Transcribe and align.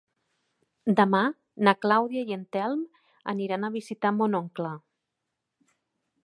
Demà 0.99 1.19
na 1.67 1.73
Clàudia 1.85 2.23
i 2.31 2.35
en 2.37 2.45
Telm 2.57 2.81
aniran 3.35 3.69
a 3.69 3.73
visitar 3.77 4.13
mon 4.23 4.39
oncle. 4.41 4.73